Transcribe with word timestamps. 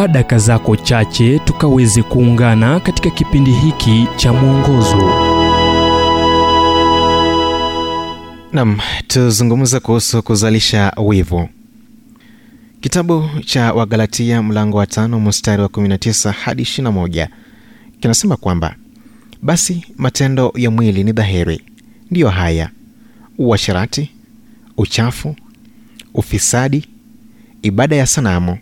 chukua 0.00 0.08
daka 0.12 0.38
zako 0.38 0.76
chache 0.76 1.38
tukaweze 1.38 2.02
kuungana 2.02 2.80
katika 2.80 3.10
kipindi 3.10 3.50
hiki 3.52 4.06
cha 4.16 4.32
mwongozo. 4.32 4.96
Nam 8.52 8.78
tuzungumza 9.06 9.80
kuhusu 9.80 10.22
kuzalisha 10.22 10.92
wivu. 11.06 11.48
Kitabu 12.80 13.28
cha 13.46 13.72
wagalatia 13.72 14.42
mlango 14.42 14.76
wa 14.78 14.86
tano 14.86 15.20
mstari 15.20 15.62
wa 15.62 15.68
19 15.68 16.30
hadi 16.32 16.62
21 16.62 17.28
kinasema 18.00 18.36
kwamba 18.36 18.74
basi 19.42 19.84
matendo 19.96 20.52
ya 20.56 20.70
mwili 20.70 21.04
ni 21.04 21.12
dhahiri 21.12 21.60
ndiyo 22.10 22.28
haya 22.28 22.70
uasharati 23.38 24.10
uchafu 24.76 25.36
ufisadi 26.14 26.86
ibada 27.62 27.96
ya 27.96 28.06
sanamu 28.06 28.58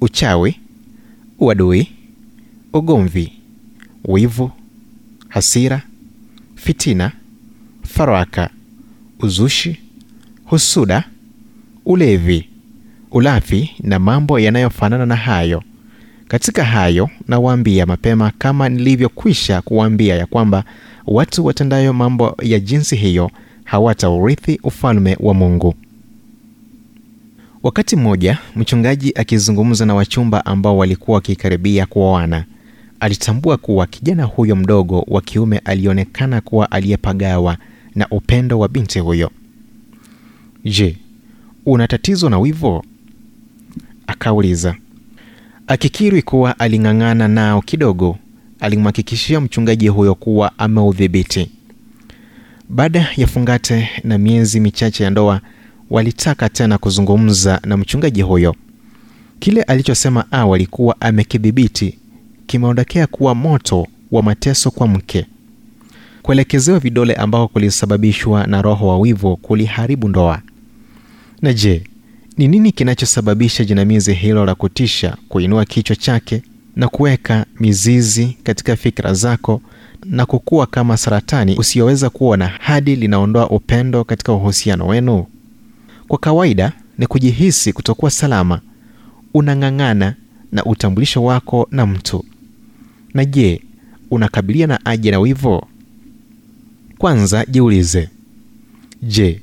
uchawi 0.00 0.56
uadui 1.38 1.88
ugomvi 2.72 3.32
wivu 4.04 4.50
hasira 5.28 5.82
fitina 6.54 7.12
faraka 7.82 8.50
uzushi 9.20 9.80
husuda 10.44 11.04
ulevi 11.84 12.48
ulafi 13.10 13.70
na 13.80 13.98
mambo 13.98 14.38
yanayofanana 14.38 15.06
na 15.06 15.16
hayo. 15.16 15.62
Katika 16.28 16.64
hayo 16.64 17.10
nawaambia 17.28 17.86
mapema 17.86 18.32
kama 18.38 18.68
nilivyokwisha 18.68 19.62
kuwaambia 19.62 20.16
ya 20.16 20.26
kwamba 20.26 20.64
watu 21.06 21.44
watendayo 21.46 21.92
mambo 21.92 22.36
ya 22.42 22.60
jinsi 22.60 22.96
hiyo 22.96 23.30
hawataurithi 23.64 24.60
ufalme 24.62 25.16
wa 25.20 25.34
mungu 25.34 25.74
wakati 27.62 27.96
mmoja 27.96 28.38
mchungaji 28.56 29.12
akizungumza 29.16 29.86
na 29.86 29.94
wachumba 29.94 30.46
ambao 30.46 30.76
walikuwa 30.78 31.14
wakikaribia 31.14 31.86
kuoana 31.86 32.44
alitambua 33.00 33.56
kuwa 33.56 33.86
kijana 33.86 34.24
huyo 34.24 34.56
mdogo 34.56 35.04
wa 35.08 35.20
kiume 35.22 35.58
alionekana 35.58 36.40
kuwa 36.40 36.70
aliyepagawa 36.70 37.56
na 37.94 38.06
upendo 38.10 38.58
wa 38.58 38.68
binti 38.68 38.98
huyo. 38.98 39.30
Je 40.64 40.96
una 41.66 41.88
tatizo 41.88 42.28
na 42.30 42.38
wivo 42.38 42.84
akauliza. 44.06 44.74
Akikiri 45.66 46.22
kuwa 46.22 46.58
aling'ang'ana 46.58 47.28
nao 47.28 47.62
kidogo 47.62 48.18
alimhakikishia 48.60 49.40
mchungaji 49.40 49.88
huyo 49.88 50.14
kuwa 50.14 50.58
ameudhibiti. 50.58 51.50
Baada 52.68 53.08
ya 53.16 53.26
fungate 53.26 53.88
na 54.04 54.18
miezi 54.18 54.60
michache 54.60 55.04
ya 55.04 55.10
ndoa 55.10 55.40
walitaka 55.90 56.48
tena 56.48 56.78
kuzungumza 56.78 57.60
na 57.64 57.76
mchungaji 57.76 58.22
huyo. 58.22 58.56
Kile 59.38 59.62
alichosema 59.62 60.32
awali 60.32 60.66
kuwa 60.66 61.00
amekidhibiti 61.00 61.98
kimeondokea 62.46 63.06
kuwa 63.06 63.34
moto 63.34 63.86
wa 64.10 64.22
mateso 64.22 64.70
kwa 64.70 64.88
mke. 64.88 65.26
Kuelekezewa 66.22 66.78
vidole 66.78 67.14
ambao 67.14 67.48
kulisababishwa 67.48 68.46
na 68.46 68.62
roho 68.62 68.88
wa 68.88 68.98
wivu 68.98 69.36
kuliharibu 69.36 70.08
ndoa. 70.08 70.42
Na 71.42 71.52
je 71.52 71.82
ni 72.36 72.48
nini 72.48 72.72
kinachosababisha 72.72 73.64
jinamizi 73.64 74.14
hilo 74.14 74.44
la 74.44 74.54
kutisha 74.54 75.16
kuinua 75.28 75.64
kichwa 75.64 75.96
chake 75.96 76.42
na 76.76 76.88
kuweka 76.88 77.46
mizizi 77.60 78.36
katika 78.42 78.76
fikra 78.76 79.14
zako 79.14 79.60
na 80.04 80.26
kukua 80.26 80.66
kama 80.66 80.96
saratani 80.96 81.56
usiyoweza 81.58 82.10
kuona 82.10 82.46
hadi 82.48 82.96
linaondoa 82.96 83.50
upendo 83.50 84.04
katika 84.04 84.32
uhusiano 84.32 84.86
wenu 84.86 85.26
kwa 86.10 86.18
kawaida 86.18 86.72
ni 86.98 87.06
kujihisi 87.06 87.72
kutokuwa 87.72 88.10
salama 88.10 88.60
unang'ang'ana 89.34 90.14
na 90.52 90.64
utambulisho 90.64 91.24
wako 91.24 91.68
na 91.70 91.86
mtu. 91.86 92.24
Na 93.14 93.24
je 93.24 93.62
unakabilia 94.10 94.66
na 94.66 94.86
aje 94.86 95.10
na 95.10 95.18
wivo 95.20 95.68
kwanza 96.98 97.46
jiulize. 97.46 98.08
Je 99.02 99.40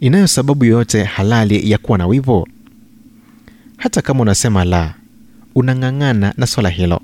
inayo 0.00 0.26
sababu 0.26 0.64
yoyote 0.64 1.04
halali 1.04 1.70
ya 1.70 1.78
kuwa 1.78 1.98
na 1.98 2.06
wivo 2.06 2.48
hata 3.76 4.02
kama 4.02 4.20
unasema 4.20 4.64
la 4.64 4.94
unang'ang'ana 5.54 6.34
na 6.36 6.46
swala 6.46 6.68
hilo. 6.68 7.00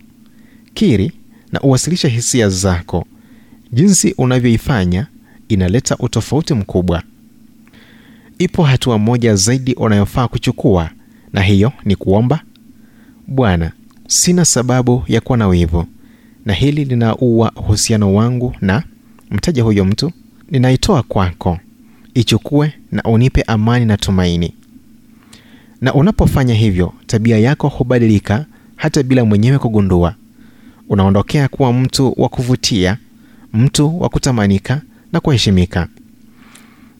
Kiri 0.75 1.13
na 1.53 1.61
uwasilishe 1.61 2.09
hisia 2.09 2.49
zako. 2.49 3.07
Jinsi 3.73 4.15
unavyoifanya 4.19 5.07
inaleta 5.49 5.97
utofauti 5.99 6.55
mkubwa 6.55 7.03
ipo 8.39 8.63
hatua 8.63 8.99
moja 8.99 9.35
zaidi 9.35 9.75
unayofaa 9.75 10.29
kuchukua 10.29 10.91
na 11.33 11.41
hiyo 11.43 11.73
ni 11.85 11.97
kuomba 11.97 12.41
bwana 13.27 13.73
sina 14.09 14.45
sababu 14.45 15.03
ya 15.09 15.21
kuwa 15.21 15.39
na 15.39 15.49
wivu 15.49 15.87
na 16.45 16.53
hili 16.53 16.85
linaua 16.85 17.53
uhusiano 17.57 18.15
wangu 18.15 18.55
na 18.61 18.83
mtaja 19.31 19.63
huyo 19.63 19.85
mtu 19.85 20.13
ninaitoa 20.51 21.03
kwako. 21.03 21.59
Ichukue 22.15 22.73
na 22.93 23.03
unipe 23.03 23.43
amani 23.43 23.85
na 23.87 23.97
tumaini. 23.97 24.55
Na 25.81 25.95
unapofanya 25.95 26.55
hivyo 26.55 26.93
tabia 27.07 27.39
yako 27.39 27.69
hubadilika 27.69 28.47
hata 28.77 29.03
bila 29.03 29.25
mwenyewe 29.25 29.59
kugundua. 29.59 30.15
Unaondokea 30.89 31.49
kuwa 31.49 31.73
mtu 31.73 32.15
wa 32.17 32.29
kuvutia 32.29 32.99
mtu 33.53 34.01
wa 34.01 34.09
kutamanika 34.09 34.83
na 35.13 35.21
kuheshimika 35.21 35.89